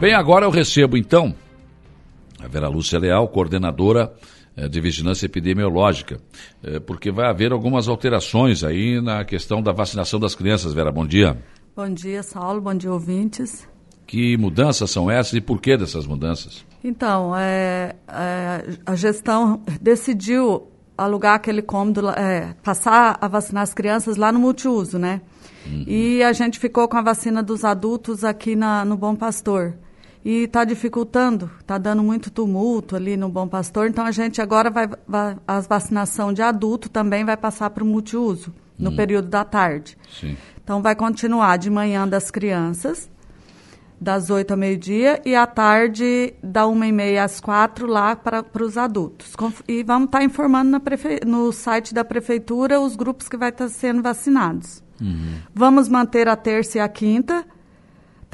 [0.00, 1.34] Bem, agora eu recebo então
[2.42, 4.12] a Vera Lúcia Leal, coordenadora
[4.56, 6.20] eh, de Vigilância Epidemiológica,
[6.62, 10.74] eh, porque vai haver algumas alterações aí na questão da vacinação das crianças.
[10.74, 11.38] Vera, bom dia.
[11.76, 12.60] Bom dia, Saulo.
[12.60, 13.66] Bom dia, ouvintes.
[14.06, 16.66] Que mudanças são essas e por que dessas mudanças?
[16.82, 20.68] Então, é, é, a gestão decidiu
[20.98, 25.22] alugar aquele cômodo, é, passar a vacinar as crianças lá no multiuso, né?
[25.66, 25.84] Uhum.
[25.86, 29.74] E a gente ficou com a vacina dos adultos aqui na, no Bom Pastor.
[30.24, 33.88] E está dificultando, está dando muito tumulto ali no Bom Pastor.
[33.88, 37.86] Então a gente agora vai, vai a vacinação de adulto também vai passar para o
[37.86, 38.96] multiuso no uhum.
[38.96, 39.98] período da tarde.
[40.18, 40.36] Sim.
[40.62, 43.10] Então vai continuar de manhã das crianças
[44.00, 48.44] das 8 ao meio-dia e à tarde da 1 e meia às 4 lá para
[48.62, 49.32] os adultos.
[49.66, 51.20] E vamos estar tá informando prefe...
[51.26, 54.82] no site da prefeitura os grupos que vai estar tá sendo vacinados.
[55.00, 55.38] Uhum.
[55.54, 57.44] Vamos manter a terça e a quinta,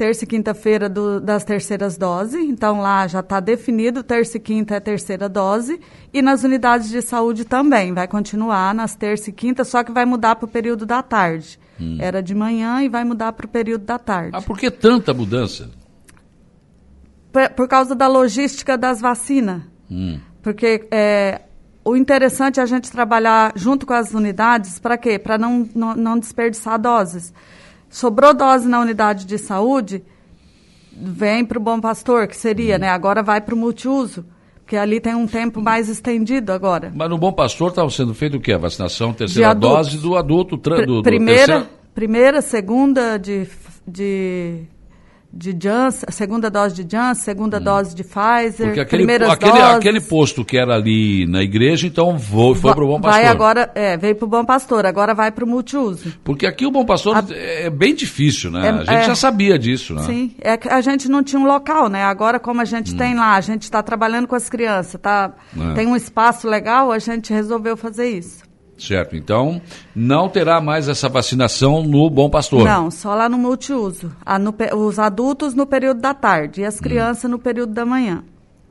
[0.01, 2.33] terça e quinta-feira das terceiras doses.
[2.33, 5.79] Então lá já está definido, terça e quinta é terceira dose.
[6.11, 10.03] E nas unidades de saúde também, vai continuar nas terça e quinta, só que vai
[10.03, 11.59] mudar para o período da tarde.
[11.79, 11.99] Hum.
[11.99, 14.31] Era de manhã e vai mudar para o período da tarde.
[14.33, 15.69] Ah, por que tanta mudança?
[17.31, 19.61] Por, por causa da logística das vacinas.
[19.87, 20.19] Hum.
[20.41, 21.41] Porque é,
[21.85, 25.19] o interessante é a gente trabalhar junto com as unidades, para quê?
[25.19, 27.31] Para não, não, não desperdiçar doses.
[27.91, 30.01] Sobrou dose na unidade de saúde,
[30.95, 32.79] vem para o Bom Pastor, que seria, hum.
[32.79, 32.89] né?
[32.89, 34.25] Agora vai para o multiuso.
[34.61, 36.93] Porque ali tem um tempo mais estendido agora.
[36.95, 38.53] Mas no Bom Pastor estava sendo feito o quê?
[38.53, 40.55] A vacinação, terceira dose do adulto.
[40.55, 41.69] Do, do primeira, terceira...
[41.93, 43.45] primeira, segunda de,
[43.85, 44.63] de
[45.33, 47.63] de Janssen, segunda dose de Janssen, segunda hum.
[47.63, 49.75] dose de Pfizer, Porque aquele, primeiras aquele, doses.
[49.75, 53.21] aquele posto que era ali na igreja, então foi, foi para o Bom Pastor.
[53.21, 56.13] Vai agora, é, veio para o Bom Pastor, agora vai para o multiuso.
[56.23, 58.67] Porque aqui o Bom Pastor a, é bem difícil, né?
[58.67, 60.03] É, a gente é, já sabia disso, né?
[60.03, 62.03] Sim, é que a gente não tinha um local, né?
[62.03, 62.97] Agora, como a gente hum.
[62.97, 65.73] tem lá, a gente está trabalhando com as crianças, tá, é.
[65.73, 68.50] tem um espaço legal, a gente resolveu fazer isso.
[68.81, 69.15] Certo.
[69.15, 69.61] Então,
[69.95, 72.65] não terá mais essa vacinação no Bom Pastor?
[72.65, 74.11] Não, só lá no multiuso.
[74.25, 76.81] A, no, os adultos no período da tarde e as hum.
[76.81, 77.29] crianças hum.
[77.29, 78.23] no período da manhã.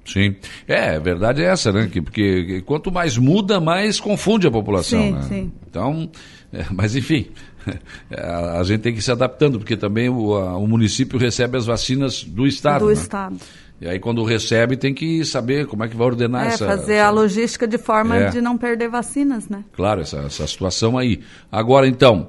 [0.05, 0.34] Sim.
[0.67, 1.89] É, a verdade é essa, né?
[1.91, 5.01] Que, porque quanto mais muda, mais confunde a população.
[5.01, 5.23] Sim, né?
[5.23, 5.53] sim.
[5.69, 6.11] Então,
[6.53, 7.29] é, mas enfim,
[8.13, 11.57] a, a, gente tem que ir se adaptando, porque também o, a, o município recebe
[11.57, 12.81] as vacinas do Estado.
[12.81, 12.95] Do né?
[12.95, 13.37] Estado.
[13.81, 16.67] E aí, quando recebe, tem que saber como é que vai ordenar é, essa.
[16.67, 17.07] fazer essa...
[17.07, 18.29] a logística de forma é.
[18.29, 19.65] de não perder vacinas, né?
[19.73, 21.21] Claro, essa, essa situação aí.
[21.51, 22.29] Agora, então,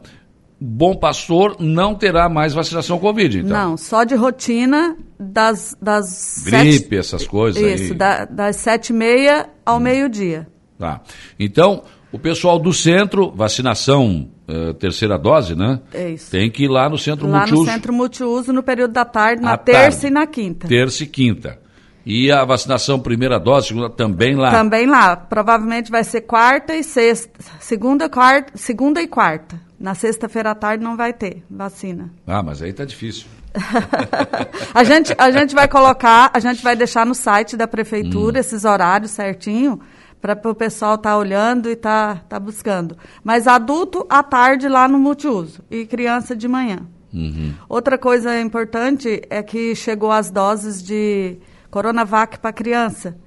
[0.63, 3.49] Bom Pastor não terá mais vacinação Covid, então?
[3.49, 5.75] Não, só de rotina das.
[5.81, 6.95] das Gripe, sete...
[6.95, 7.97] essas coisas Isso, aí.
[7.97, 9.81] Da, das sete e meia ao hum.
[9.81, 10.47] meio-dia.
[10.77, 11.01] Tá.
[11.37, 15.79] Então, o pessoal do centro, vacinação uh, terceira dose, né?
[15.93, 16.29] É isso.
[16.29, 17.61] Tem que ir lá no centro lá multiuso.
[17.61, 20.07] Lá no centro multiuso no período da tarde, na terça tarde.
[20.07, 20.67] e na quinta.
[20.67, 21.59] Terça e quinta.
[22.05, 24.51] E a vacinação primeira dose, segunda, também lá?
[24.51, 25.15] Também lá.
[25.15, 27.29] Provavelmente vai ser quarta e sexta.
[27.59, 29.59] Segunda, quarta, segunda e quarta.
[29.79, 32.11] Na sexta-feira à tarde não vai ter vacina.
[32.25, 33.27] Ah, mas aí tá difícil.
[34.73, 38.39] a, gente, a gente vai colocar, a gente vai deixar no site da prefeitura hum.
[38.39, 39.79] esses horários certinho
[40.21, 42.95] para o pessoal estar tá olhando e estar tá, tá buscando.
[43.23, 46.85] Mas adulto à tarde lá no multiuso e criança de manhã.
[47.13, 47.53] Uhum.
[47.67, 51.37] Outra coisa importante é que chegou as doses de
[51.69, 53.17] Coronavac para criança.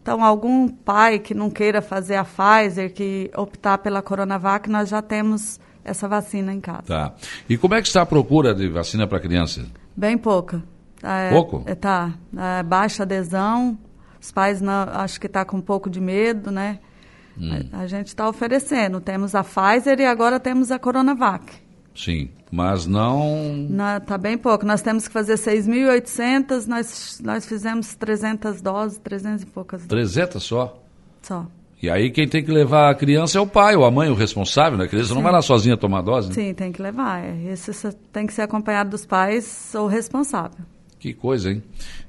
[0.00, 5.00] Então, algum pai que não queira fazer a Pfizer, que optar pela Coronavac, nós já
[5.00, 6.82] temos essa vacina em casa.
[6.86, 7.14] Tá.
[7.48, 9.64] E como é que está a procura de vacina para criança?
[9.96, 10.62] Bem pouca.
[11.02, 11.62] É, Pouco?
[11.66, 12.12] É, tá.
[12.36, 13.76] É, baixa adesão,
[14.22, 16.78] os pais não, acho que está com um pouco de medo, né?
[17.36, 17.50] Hum.
[17.72, 19.00] A, a, gente está oferecendo.
[19.00, 21.44] Temos a Pfizer e agora temos a Coronavac.
[21.92, 23.66] Sim, mas não...
[24.00, 24.64] Está bem pouco.
[24.64, 30.12] Nós temos que fazer 6.800, nós, nós fizemos 300 doses, 300 e poucas doses.
[30.12, 30.80] 300 só?
[31.20, 31.46] Só.
[31.82, 34.14] E aí quem tem que levar a criança é o pai ou a mãe, o
[34.14, 34.84] responsável, né?
[34.84, 35.14] A criança Sim.
[35.16, 36.34] não vai lá sozinha tomar dose, né?
[36.34, 37.24] Sim, tem que levar.
[37.24, 37.52] É.
[37.52, 37.72] Esse
[38.12, 40.64] tem que ser acompanhado dos pais ou responsável.
[41.02, 41.60] Que coisa, hein?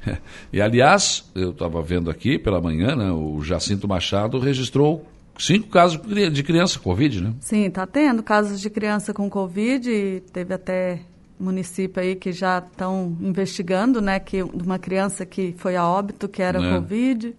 [0.54, 5.04] E, aliás, eu estava vendo aqui pela manhã, né, o Jacinto Machado registrou
[5.36, 6.00] cinco casos
[6.32, 7.34] de criança com Covid, né?
[7.40, 10.22] Sim, está tendo casos de criança com Covid.
[10.32, 11.00] Teve até
[11.40, 16.44] município aí que já estão investigando, né, que uma criança que foi a óbito, que
[16.44, 16.76] era é.
[16.76, 17.36] Covid.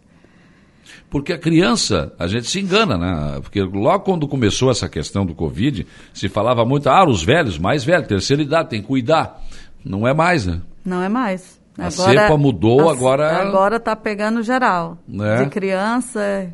[1.09, 3.39] Porque a criança, a gente se engana, né?
[3.41, 7.85] Porque logo quando começou essa questão do Covid, se falava muito, ah, os velhos, mais
[7.85, 9.41] velhos, terceira idade, tem que cuidar.
[9.85, 10.61] Não é mais, né?
[10.85, 11.61] Não é mais.
[11.77, 13.37] A cepa mudou, a, agora...
[13.39, 14.99] Agora está pegando geral.
[15.09, 15.43] Né?
[15.43, 16.53] De criança,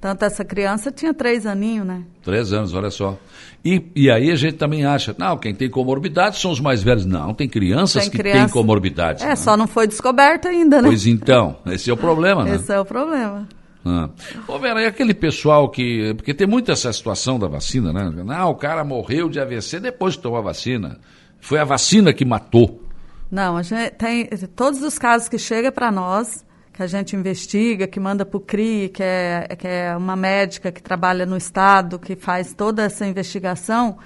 [0.00, 2.04] Tanto essa criança tinha três aninhos, né?
[2.22, 3.18] Três anos, olha só.
[3.64, 7.06] E, e aí a gente também acha, não, quem tem comorbidade são os mais velhos.
[7.06, 9.24] Não, tem crianças Tem que criança- têm comorbidade.
[9.24, 9.36] É, né?
[9.36, 10.88] só não foi descoberto ainda, né?
[10.88, 12.54] Pois então, esse é o problema, né?
[12.54, 13.48] Esse é o problema.
[13.84, 14.10] Ah.
[14.46, 16.14] Ô, Vera, e aquele pessoal que.
[16.14, 18.08] Porque tem muito essa situação da vacina, né?
[18.24, 20.98] Não, o cara morreu de AVC depois de tomar a vacina.
[21.40, 22.85] Foi a vacina que matou.
[23.30, 27.86] Não, a gente tem todos os casos que chegam para nós, que a gente investiga,
[27.86, 31.98] que manda para o CRI, que é, que é uma médica que trabalha no Estado,
[31.98, 33.96] que faz toda essa investigação,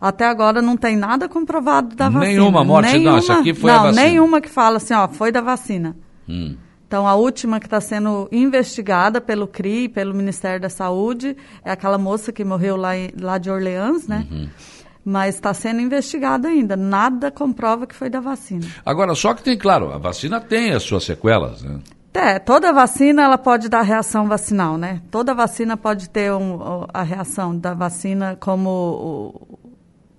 [0.00, 2.26] até agora não tem nada comprovado da vacina.
[2.32, 4.02] Nenhuma morte, não, essa aqui foi a não, vacina.
[4.02, 5.96] nenhuma que fala assim, ó, foi da vacina.
[6.28, 6.56] Hum.
[6.86, 11.96] Então, a última que está sendo investigada pelo CRI, pelo Ministério da Saúde, é aquela
[11.98, 14.26] moça que morreu lá, em- lá de Orleans, né?
[14.30, 14.48] Uhum.
[15.04, 16.76] Mas está sendo investigada ainda.
[16.76, 18.66] Nada comprova que foi da vacina.
[18.84, 21.80] Agora, só que tem, claro, a vacina tem as suas sequelas, né?
[22.14, 25.00] É, toda vacina ela pode dar reação vacinal, né?
[25.10, 29.58] Toda vacina pode ter um, a reação da vacina como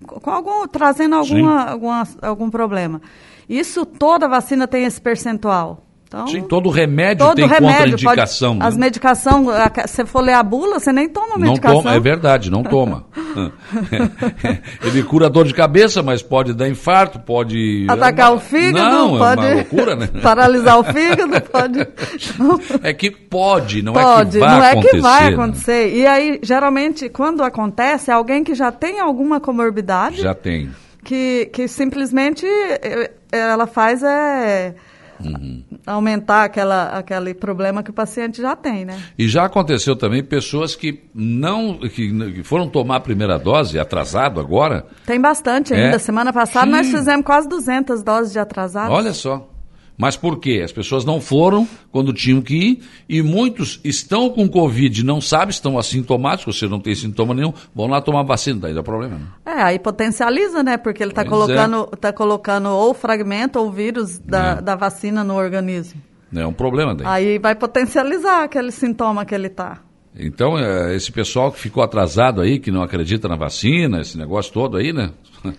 [0.04, 3.00] com algum trazendo alguma, alguma algum problema.
[3.48, 5.83] Isso toda vacina tem esse percentual.
[6.14, 8.50] Então, Sim, todo remédio todo tem remédio contraindicação.
[8.52, 8.66] pode, né?
[8.68, 9.46] as medicação,
[9.86, 11.82] se for ler a bula, você nem toma Não medicação.
[11.82, 13.04] toma, é verdade, não toma.
[14.82, 17.86] Ele cura dor de cabeça, mas pode dar infarto, pode.
[17.88, 20.08] Atacar é uma- o fígado, Não, pode é uma loucura, né?
[20.22, 21.80] paralisar o fígado, pode.
[21.80, 24.96] Então, É que pode, não Pode, é que vai não é acontecer.
[24.96, 25.28] que vai né?
[25.34, 25.94] acontecer.
[25.96, 30.70] E aí, geralmente, quando acontece, é alguém que já tem alguma comorbidade, Já tem.
[31.04, 34.74] que, que simplesmente eh, ela faz é
[35.22, 35.62] Uhum.
[35.86, 39.00] aumentar aquela, aquele problema que o paciente já tem, né?
[39.18, 44.86] E já aconteceu também pessoas que não que foram tomar a primeira dose, atrasado agora.
[45.06, 45.84] Tem bastante É?
[45.86, 45.98] ainda.
[45.98, 46.96] Semana passada nós Sim.
[46.96, 48.90] fizemos quase 200 doses de atrasado.
[48.90, 49.48] Olha só.
[49.96, 50.60] Mas por quê?
[50.64, 55.50] As pessoas não foram quando tinham que ir e muitos estão com Covid, não sabem,
[55.50, 59.16] estão assintomáticos, você não tem sintoma nenhum, vão lá tomar vacina, daí dá problema.
[59.16, 59.26] Né?
[59.46, 60.76] É, aí potencializa, né?
[60.76, 64.62] Porque ele está Pois colocando, tá colocando ou fragmento ou vírus da, É.
[64.62, 66.00] da vacina no organismo.
[66.34, 67.06] É um problema daí.
[67.06, 69.80] Aí vai potencializar aquele sintoma que ele tá.
[70.16, 74.52] Então, é, esse pessoal que ficou atrasado aí, que não acredita na vacina, esse negócio
[74.52, 75.10] todo aí, né?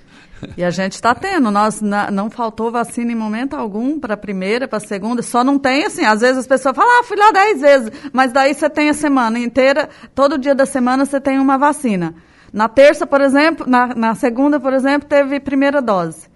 [0.58, 4.18] E a gente está tendo, nós na- não faltou vacina em momento algum para a
[4.18, 7.18] primeira, para a segunda, só não tem assim, às vezes as pessoas falam, ah, fui
[7.18, 11.20] lá dez vezes, mas daí você tem a semana inteira, todo dia da semana você
[11.22, 12.14] tem uma vacina.
[12.54, 16.28] Na terça, por exemplo, na, na segunda, por exemplo, teve primeira dose.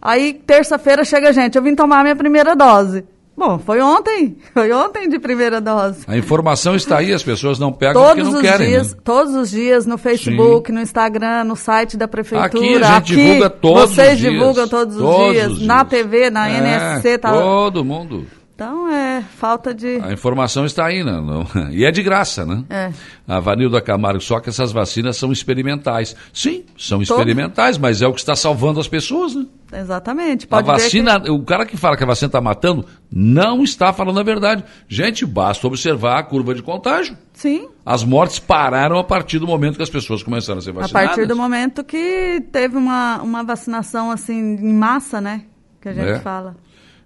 [0.00, 3.04] Aí, terça-feira chega gente, eu vim tomar minha primeira dose.
[3.36, 6.04] Bom, foi ontem, foi ontem de primeira dose.
[6.06, 8.68] A informação está aí, as pessoas não pegam Todos porque não os querem.
[8.68, 9.00] dias, né?
[9.04, 12.46] todos os dias no Facebook, no Instagram, no site da prefeitura.
[12.46, 14.32] Aqui a gente divulga todos vocês os dias.
[14.32, 15.88] divulgam todos os Todos dias, os na dias.
[16.02, 17.32] TV, na É, NSC, tá.
[17.32, 18.26] Todo mundo.
[18.54, 21.12] Então é falta de A informação está aí, né?
[21.12, 22.64] Não- E é de graça, né?
[22.70, 22.90] É.
[23.28, 26.16] A Vanilda Camargo, só que essas vacinas são experimentais.
[26.32, 29.44] Sim, são experimentais, mas é o que está salvando as pessoas, né?
[29.72, 30.46] Exatamente.
[30.46, 33.92] A Pode ver vacina, o cara que fala que a vacina está matando, não está
[33.92, 34.64] falando a verdade.
[34.88, 37.14] Gente, basta observar a curva de contágio.
[37.32, 40.70] que, sim, As mortes pararam a partir do momento que as pessoas começaram a ser
[40.70, 41.08] a vacinadas.
[41.08, 45.42] partir do momento que teve uma, uma vacinação assim em massa, né?
[45.80, 46.18] Que a gente É.
[46.20, 46.56] fala.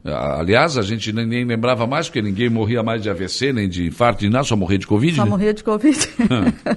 [0.03, 4.23] Aliás, a gente nem, lembrava mais, porque ninguém morria mais de AVC, nem de infarto,
[4.23, 5.15] nem nada, só morria de Covid.
[5.15, 5.29] Só né?
[5.29, 5.99] morria de Covid.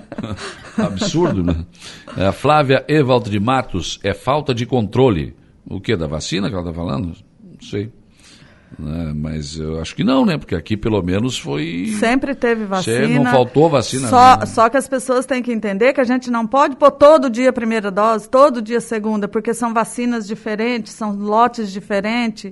[0.78, 1.66] Absurdo, né?
[2.18, 5.34] É, A Flávia Evald de Matos, é falta de controle.
[5.70, 5.96] O que?
[5.96, 7.08] Da vacina que ela está falando?
[7.42, 7.92] Não sei.
[8.78, 10.36] Né, Mas eu acho que não, né?
[10.38, 11.94] Porque aqui pelo menos foi.
[12.00, 12.98] Sempre teve vacina.
[13.02, 14.46] Sempre não faltou vacina, Só, né?
[14.48, 17.52] só que as pessoas têm que entender que a gente não pode pôr todo dia
[17.52, 22.52] a primeira dose, todo dia a segunda, porque são vacinas diferentes, são lotes diferentes.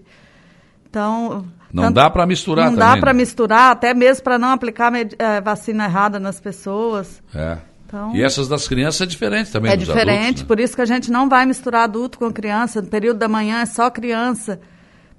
[0.88, 1.46] Então.
[1.74, 2.94] Não tanto- dá para misturar Não também.
[2.96, 3.20] dá para né?
[3.20, 7.24] misturar, até mesmo para não aplicar med- eh, vacina errada nas pessoas.
[7.34, 7.58] É.
[7.92, 10.48] Então- E essas das crianças é diferente também é diferente, adultos, né?
[10.48, 12.82] por isso que a gente não vai misturar adulto com criança.
[12.82, 14.62] No período da manhã é só criança.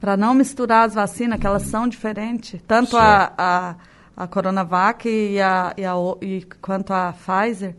[0.01, 2.61] Para não misturar as vacinas, que elas são diferentes.
[2.67, 3.75] Tanto a, a,
[4.17, 7.77] a Coronavac e a, e a, e quanto a Pfizer.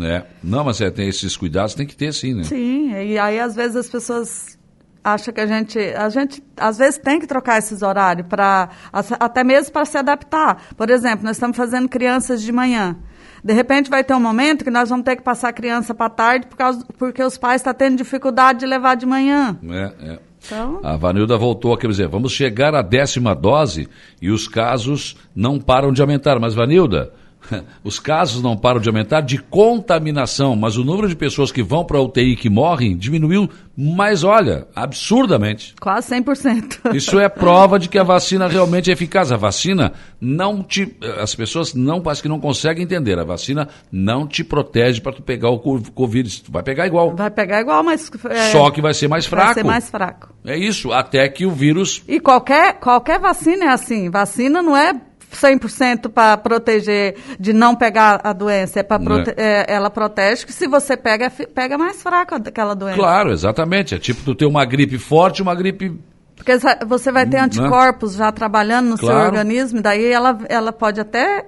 [0.00, 0.22] É.
[0.42, 2.44] Não, mas é, tem esses cuidados, tem que ter sim, né?
[2.44, 4.55] Sim, e aí às vezes as pessoas
[5.06, 9.44] acham que a gente, a gente às vezes tem que trocar esses horários para até
[9.44, 10.60] mesmo para se adaptar.
[10.76, 12.96] Por exemplo, nós estamos fazendo crianças de manhã.
[13.44, 16.10] De repente vai ter um momento que nós vamos ter que passar a criança para
[16.10, 19.56] tarde por causa, porque os pais estão tendo dificuldade de levar de manhã.
[19.70, 20.18] É, é.
[20.44, 23.88] Então, A Vanilda voltou a quer dizer, vamos chegar à décima dose
[24.20, 26.40] e os casos não param de aumentar.
[26.40, 27.12] Mas, Vanilda,
[27.84, 31.84] os casos não param de aumentar de contaminação, mas o número de pessoas que vão
[31.84, 35.74] para a UTI que morrem diminuiu, mas olha, absurdamente.
[35.80, 36.92] Quase 100%.
[36.96, 39.30] Isso é prova de que a vacina realmente é eficaz.
[39.30, 40.96] A vacina não te.
[41.20, 43.18] As pessoas não parece que não conseguem entender.
[43.18, 46.42] A vacina não te protege para tu pegar o Covid.
[46.42, 47.14] Tu vai pegar igual.
[47.14, 48.10] Vai pegar igual, mas.
[48.30, 49.46] É, Só que vai ser mais fraco.
[49.46, 50.34] Vai ser mais fraco.
[50.44, 52.02] É isso, até que o vírus.
[52.08, 54.08] E qualquer, qualquer vacina é assim.
[54.08, 54.94] Vacina não é
[55.36, 59.66] 100% para proteger de não pegar a doença, é para prote é.
[59.68, 62.96] ela protege que se você pega, pega mais fraco aquela doença.
[62.96, 63.94] Claro, exatamente.
[63.94, 65.98] É tipo tu ter uma gripe forte, uma gripe
[66.36, 66.52] porque
[66.86, 69.18] você vai ter hum, anticorpos já trabalhando no claro.
[69.18, 71.46] seu organismo, daí ela, ela pode até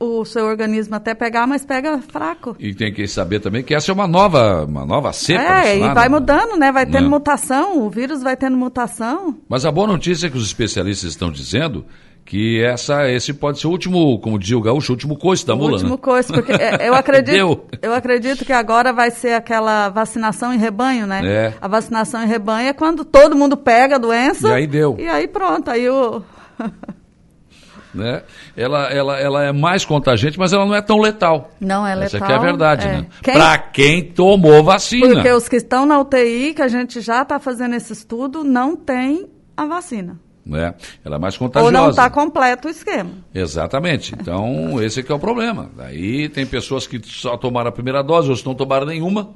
[0.00, 2.56] o seu organismo até pegar, mas pega fraco.
[2.58, 5.66] E tem que saber também que essa é uma nova, uma nova cepa.
[5.66, 6.18] É, e vai né?
[6.18, 6.72] mudando, né?
[6.72, 7.08] Vai tendo é.
[7.08, 9.36] mutação, o vírus vai tendo mutação.
[9.46, 11.84] Mas a boa notícia é que os especialistas estão dizendo
[12.24, 15.56] que essa, esse pode ser o último, como dizia o gaúcho, o último coice da
[15.56, 15.98] mula, O último né?
[16.00, 21.06] coice, porque é, eu acredito, eu acredito que agora vai ser aquela vacinação em rebanho,
[21.06, 21.20] né?
[21.24, 21.54] É.
[21.60, 24.48] A vacinação em rebanho é quando todo mundo pega a doença.
[24.48, 24.96] E aí deu.
[24.98, 26.22] E aí pronto, aí o...
[27.92, 28.22] né?
[28.56, 31.50] Ela, ela, ela é mais contagiante, mas ela não é tão letal.
[31.60, 32.06] Não é letal.
[32.06, 32.92] Essa aqui é a verdade, é.
[32.92, 33.06] né?
[33.22, 33.34] Quem...
[33.34, 35.14] Para quem tomou vacina.
[35.14, 38.76] Porque os que estão na UTI, que a gente já está fazendo esse estudo, não
[38.76, 40.18] tem a vacina.
[40.44, 40.74] Né?
[41.04, 41.76] Ela é mais contagiosa.
[41.76, 43.10] Ou não está completo o esquema.
[43.34, 44.14] Exatamente.
[44.14, 45.70] Então, esse é o problema.
[45.76, 49.30] Daí tem pessoas que só tomaram a primeira dose, outros não tomaram nenhuma.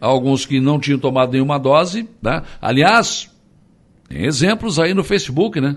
[0.00, 2.08] Alguns que não tinham tomado nenhuma dose.
[2.22, 2.42] Né?
[2.60, 3.30] Aliás,
[4.08, 5.76] tem exemplos aí no Facebook, né?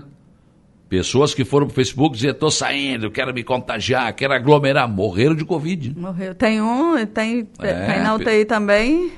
[0.88, 5.34] Pessoas que foram para o Facebook dizer, estou saindo, quero me contagiar, quero aglomerar, morreram
[5.34, 5.98] de Covid.
[5.98, 6.34] Morreu.
[6.34, 9.10] Tem um, tem, é, tem na UTI também.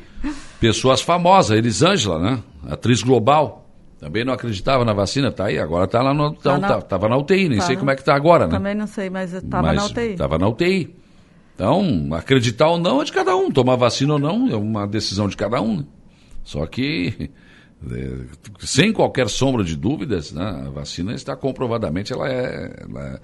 [0.60, 2.40] Pessoas famosas, Elisângela, né?
[2.70, 3.63] Atriz global
[4.04, 6.34] também não acreditava na vacina, tá aí, agora tá lá no.
[6.34, 8.52] Tá na, tava na UTI, nem tá sei como é que tá agora, né?
[8.52, 10.10] Também não sei, mas estava na UTI.
[10.10, 10.94] Estava na UTI.
[11.54, 13.50] Então, acreditar ou não é de cada um.
[13.50, 15.78] Tomar vacina ou não é uma decisão de cada um.
[15.78, 15.84] Né?
[16.42, 17.30] Só que,
[17.90, 18.16] é,
[18.58, 23.20] sem qualquer sombra de dúvidas, né, a vacina está comprovadamente, ela é, ela é,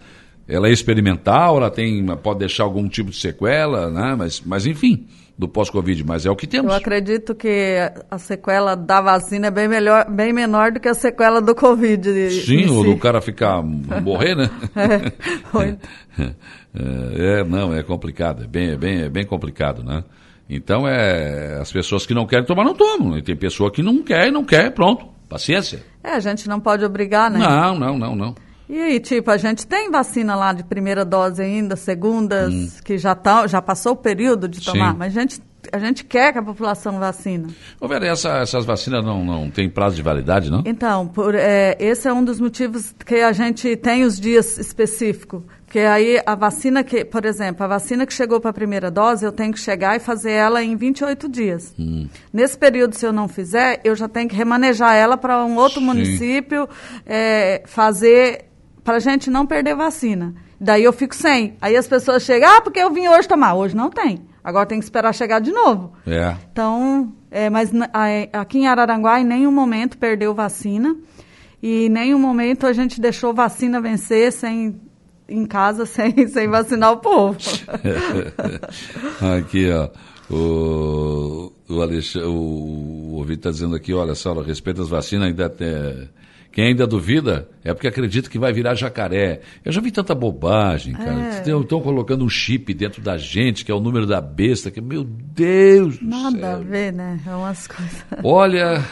[0.48, 5.06] ela é experimental, ela tem, pode deixar algum tipo de sequela, né, mas, mas enfim
[5.40, 6.70] do pós-Covid, mas é o que temos.
[6.70, 7.78] Eu acredito que
[8.10, 12.30] a sequela da vacina é bem, melhor, bem menor do que a sequela do Covid.
[12.30, 12.90] Sim, o si.
[12.90, 14.50] do cara ficar, morrer, né?
[16.72, 20.04] É, é, não, é complicado, é bem, é bem, é bem complicado, né?
[20.48, 23.18] Então, é, as pessoas que não querem tomar, não tomam.
[23.18, 25.82] E tem pessoa que não quer e não quer, pronto, paciência.
[26.04, 27.40] É, a gente não pode obrigar, né?
[27.40, 28.34] Não, não, não, não.
[28.70, 32.68] E aí, tipo, a gente tem vacina lá de primeira dose ainda, segundas, hum.
[32.84, 34.96] que já, tá, já passou o período de tomar, Sim.
[34.96, 37.48] mas a gente, a gente quer que a população vacina.
[37.80, 40.62] Ô, Vera, essa, essas vacinas não, não têm prazo de validade, não?
[40.64, 45.42] Então, por, é, esse é um dos motivos que a gente tem os dias específicos.
[45.64, 49.24] Porque aí a vacina que, por exemplo, a vacina que chegou para a primeira dose,
[49.24, 51.74] eu tenho que chegar e fazer ela em 28 dias.
[51.78, 52.08] Hum.
[52.32, 55.80] Nesse período, se eu não fizer, eu já tenho que remanejar ela para um outro
[55.80, 55.86] Sim.
[55.86, 56.68] município,
[57.06, 58.49] é, fazer
[58.84, 60.34] para a gente não perder vacina.
[60.60, 61.56] Daí eu fico sem.
[61.60, 63.54] Aí as pessoas chegam, ah, porque eu vim hoje tomar.
[63.54, 64.22] Hoje não tem.
[64.42, 65.92] Agora tem que esperar chegar de novo.
[66.06, 66.36] É.
[66.52, 67.70] Então, é, mas
[68.32, 70.96] aqui em Araranguá, em nenhum momento perdeu vacina.
[71.62, 74.80] E em nenhum momento a gente deixou vacina vencer sem,
[75.28, 77.38] em casa sem, sem vacinar o povo.
[79.38, 79.88] aqui, ó.
[80.32, 85.26] O, o, Alexandre, o, o ouvinte está dizendo aqui, olha só, a respeito das vacinas,
[85.26, 86.08] ainda tem
[86.52, 89.40] quem ainda duvida é porque acredita que vai virar jacaré.
[89.64, 91.36] Eu já vi tanta bobagem, cara.
[91.36, 91.38] É.
[91.38, 95.04] Estão colocando um chip dentro da gente, que é o número da besta, que, meu
[95.04, 96.50] Deus Nada do céu.
[96.50, 97.20] a ver, né?
[97.24, 98.04] É umas coisas.
[98.24, 98.84] Olha,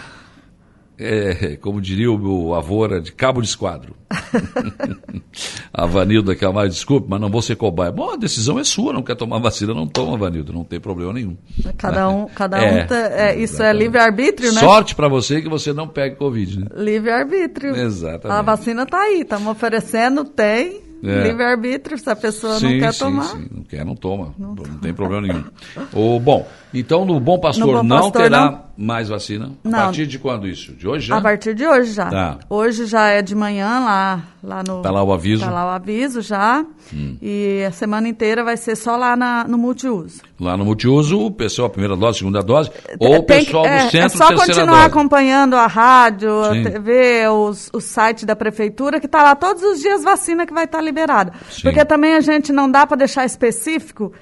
[0.99, 3.95] é, como diria o meu avô, era de cabo de esquadro.
[5.73, 7.93] a Vanilda quer mais desculpe, mas não vou ser cobaia.
[7.93, 11.13] Bom, a decisão é sua, não quer tomar vacina, não toma, Vanilda, não tem problema
[11.13, 11.37] nenhum.
[11.77, 14.61] Cada um, cada é, um tá, é, isso é livre-arbítrio, né?
[14.61, 16.67] Sorte para você que você não pegue Covid, né?
[16.75, 17.77] Livre-arbítrio.
[17.77, 18.39] Exatamente.
[18.39, 21.23] A vacina está aí, estamos oferecendo, tem, é.
[21.23, 23.25] Livre-arbítrio, se a pessoa sim, não quer sim, tomar.
[23.25, 23.49] Sim.
[23.53, 24.35] Não quer, não toma.
[24.37, 25.45] Não, não tem problema nenhum.
[25.93, 28.68] o, bom, então no Bom Pastor no Bom não Pastor, terá não.
[28.81, 29.51] Mais vacina?
[29.65, 29.79] A não.
[29.79, 30.73] partir de quando isso?
[30.73, 31.17] De hoje já?
[31.17, 32.09] A partir de hoje já.
[32.09, 32.39] Tá.
[32.49, 34.83] Hoje já é de manhã lá, lá no.
[34.83, 35.45] Tá lá o aviso?
[35.45, 36.65] Tá lá o aviso já.
[36.95, 37.17] Hum.
[37.21, 40.23] E a semana inteira vai ser só lá na, no multiuso.
[40.41, 42.71] Lá no multiuso, o pessoal, a primeira dose, a segunda dose,
[43.01, 44.87] ou o pessoal que, é, do centro, É só continuar dose.
[44.87, 46.61] acompanhando a rádio, Sim.
[46.61, 50.55] a TV, os, o site da prefeitura, que está lá todos os dias vacina que
[50.55, 51.33] vai estar tá liberada.
[51.61, 54.13] Porque também a gente não dá para deixar específico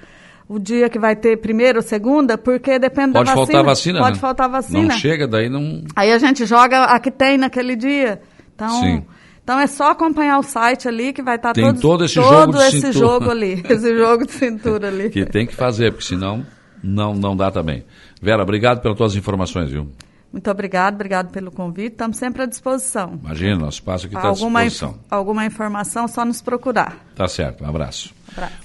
[0.49, 3.37] o dia que vai ter primeira ou segunda, porque depende Pode da vacina.
[3.37, 4.21] Pode faltar vacina, Pode né?
[4.21, 4.83] faltar vacina.
[4.83, 5.83] Não chega, daí não...
[5.95, 8.21] Aí a gente joga a que tem naquele dia.
[8.55, 9.05] Então, Sim.
[9.43, 12.29] Então é só acompanhar o site ali que vai estar Tem todo, todo esse todo
[12.29, 12.93] jogo de esse cintura.
[12.93, 15.11] jogo ali, esse jogo de cintura ali.
[15.11, 16.45] Que tem que fazer, porque senão
[16.83, 17.85] não, não dá também.
[18.21, 19.89] Vera, obrigado pelas tuas informações, viu?
[20.33, 21.93] Muito obrigado, obrigado pelo convite.
[21.93, 23.19] Estamos sempre à disposição.
[23.23, 25.01] Imagina, nosso espaço aqui está à Alguma, disposição.
[25.09, 26.97] alguma informação, só nos procurar.
[27.15, 28.13] Tá certo, um abraço.
[28.33, 28.57] Abraço.